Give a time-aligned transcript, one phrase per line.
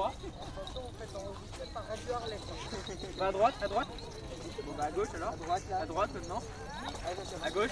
[0.00, 0.12] droit.
[3.18, 3.88] Va à droite, à droite.
[4.64, 5.34] Bon bah à gauche alors.
[5.80, 6.42] À droite maintenant.
[7.44, 7.70] À gauche.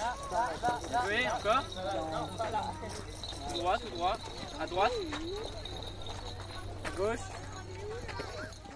[1.07, 1.63] Oui, encore.
[3.51, 4.17] Tout droit, tout droit.
[4.59, 4.91] À droite.
[6.85, 7.19] À gauche.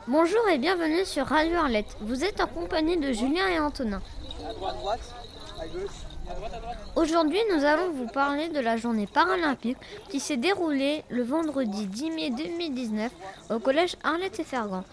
[0.07, 1.95] Bonjour et bienvenue sur Radio Arlette.
[2.01, 4.01] Vous êtes en compagnie de Julien et Antonin.
[4.47, 5.13] À droite.
[5.59, 6.12] À gauche.
[6.95, 9.77] Aujourd'hui, nous allons vous parler de la journée paralympique
[10.09, 13.11] qui s'est déroulée le vendredi 10 mai 2019
[13.49, 14.83] au collège Arlette et Fergan.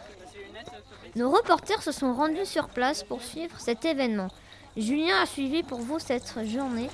[1.16, 4.28] Nos reporters se sont rendus sur place pour suivre cet événement.
[4.76, 6.88] Julien a suivi pour vous cette journée.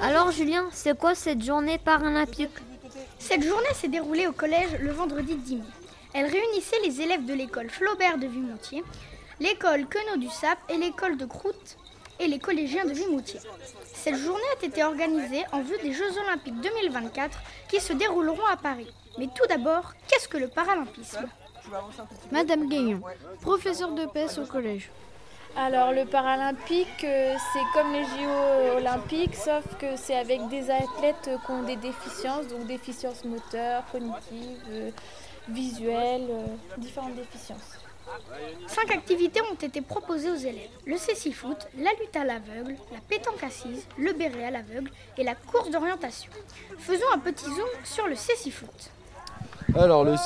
[0.00, 2.50] Alors Julien, c'est quoi cette journée paralympique?
[3.18, 5.62] Cette journée s'est déroulée au collège le vendredi 10 mai.
[6.14, 8.82] Elle réunissait les élèves de l'école Flaubert de Vimoutier,
[9.40, 11.76] l'école Queneau du Sap et l'école de Croûte
[12.20, 13.40] et les collégiens de Vimoutier.
[13.94, 18.56] Cette journée a été organisée en vue des Jeux Olympiques 2024 qui se dérouleront à
[18.56, 18.92] Paris.
[19.18, 21.26] Mais tout d'abord, qu'est-ce que le paralympisme?
[22.30, 23.00] Madame Guignon,
[23.40, 24.90] professeure de PS au collège.
[25.54, 31.30] Alors le paralympique, euh, c'est comme les JO olympiques, sauf que c'est avec des athlètes
[31.44, 34.90] qui ont des déficiences, donc déficiences moteurs, cognitives, euh,
[35.48, 36.46] visuelles, euh,
[36.78, 37.78] différentes déficiences.
[38.66, 40.70] Cinq activités ont été proposées aux élèves.
[40.86, 45.34] Le cécifoot, la lutte à l'aveugle, la pétanque assise, le béret à l'aveugle et la
[45.34, 46.30] course d'orientation.
[46.78, 48.90] Faisons un petit zoom sur le cécifoot.
[49.74, 50.16] Alors, le,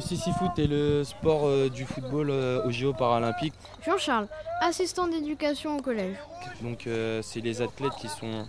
[0.00, 3.52] six-foot est le sport euh, du football euh, aux JO paralympiques.
[3.84, 4.28] Jean-Charles,
[4.62, 6.16] assistant d'éducation au collège.
[6.62, 8.46] Donc, euh, c'est les athlètes qui, sont,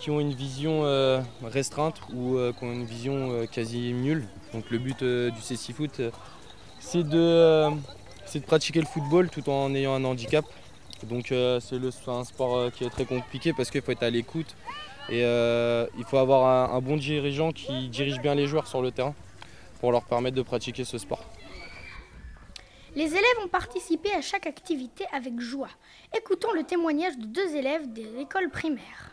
[0.00, 4.26] qui ont une vision euh, restreinte ou euh, qui ont une vision euh, quasi nulle.
[4.54, 5.40] Donc, le but euh, du
[6.00, 6.10] euh,
[6.82, 7.70] c'est de, euh,
[8.26, 10.44] c'est de pratiquer le football tout en ayant un handicap.
[11.04, 11.76] Donc, euh, c'est
[12.10, 14.54] un sport euh, qui est très compliqué parce qu'il faut être à l'écoute
[15.08, 18.82] et euh, il faut avoir un- un bon dirigeant qui dirige bien les joueurs sur
[18.82, 19.14] le terrain
[19.80, 21.24] pour leur permettre de pratiquer ce sport.
[22.94, 25.70] Les élèves ont participé à chaque activité avec joie.
[26.16, 29.10] Écoutons le témoignage de deux élèves des écoles primaires.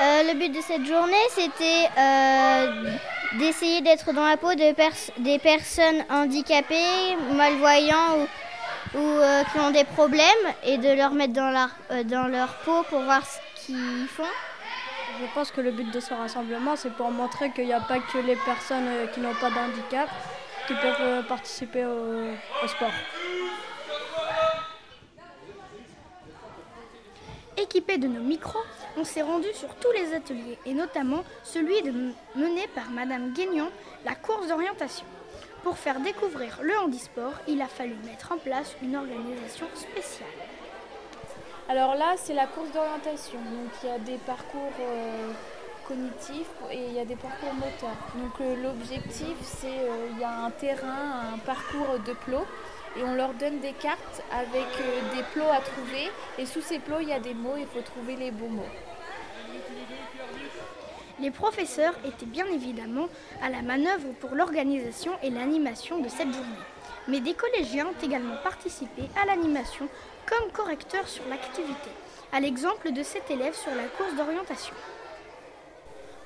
[0.00, 2.96] Euh, le but de cette journée, c'était euh,
[3.38, 8.26] d'essayer d'être dans la peau des personnes handicapées, malvoyants
[8.94, 12.54] ou, euh, qui ont des problèmes et de leur mettre dans leur, euh, dans leur
[12.58, 14.22] peau pour voir ce qu'ils font.
[15.20, 17.98] Je pense que le but de ce rassemblement, c'est pour montrer qu'il n'y a pas
[17.98, 20.08] que les personnes euh, qui n'ont pas de handicap
[20.66, 22.90] qui peuvent participer au sport.
[27.64, 28.62] Équipés de nos micros,
[28.98, 31.82] on s'est rendu sur tous les ateliers et notamment celui
[32.36, 33.70] mené par Madame Guignon,
[34.04, 35.06] la course d'orientation.
[35.62, 40.28] Pour faire découvrir le handisport, il a fallu mettre en place une organisation spéciale.
[41.70, 43.38] Alors là, c'est la course d'orientation.
[43.38, 45.32] Donc il y a des parcours euh,
[45.88, 47.96] cognitifs et il y a des parcours moteurs.
[48.14, 52.46] Donc l'objectif, c'est euh, il y a un terrain, un parcours de plots
[52.96, 56.78] et on leur donne des cartes avec euh, des plots à trouver et sous ces
[56.78, 58.62] plots, il y a des mots, il faut trouver les bons mots.
[61.20, 63.08] Les professeurs étaient bien évidemment
[63.40, 66.64] à la manœuvre pour l'organisation et l'animation de cette journée.
[67.06, 69.88] Mais des collégiens ont également participé à l'animation
[70.26, 71.90] comme correcteurs sur l'activité,
[72.32, 74.74] à l'exemple de cet élève sur la course d'orientation.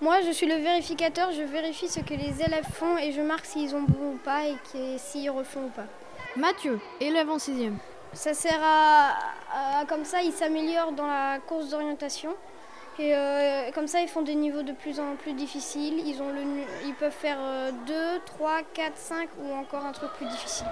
[0.01, 3.45] Moi, je suis le vérificateur, je vérifie ce que les élèves font et je marque
[3.45, 4.57] s'ils ont bon ou pas et
[4.97, 5.87] s'ils refont ou pas.
[6.37, 7.79] Mathieu, élève en sixième.
[8.13, 9.11] Ça sert à,
[9.81, 12.35] à- comme ça, ils s'améliorent dans la course d'orientation.
[12.99, 16.03] Et euh, comme ça, ils font des niveaux de plus en plus difficiles.
[16.07, 17.39] Ils, ont le, nu- ils peuvent faire
[17.87, 17.95] 2,
[18.27, 20.67] 3, 4, 5 ou encore un truc plus difficile.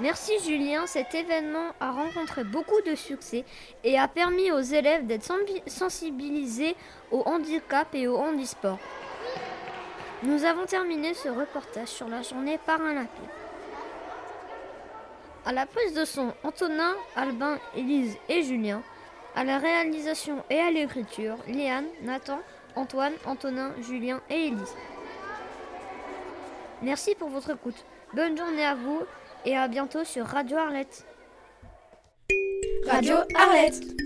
[0.00, 3.44] Merci Julien, cet événement a rencontré beaucoup de succès
[3.84, 5.30] et a permis aux élèves d'être
[5.68, 6.74] sensibilisés
[7.12, 8.78] au handicap et au handisport.
[10.24, 13.10] Nous avons terminé ce reportage sur la journée paralympique.
[15.44, 18.82] À la prise de son, Antonin, Albin, Élise et Julien.
[19.36, 22.40] À la réalisation et à l'écriture, Léane, Nathan,
[22.74, 24.74] Antoine, Antonin, Julien et Élise.
[26.80, 27.84] Merci pour votre écoute.
[28.14, 29.02] Bonne journée à vous
[29.44, 31.04] et à bientôt sur Radio Arlette.
[32.86, 34.03] Radio Arlette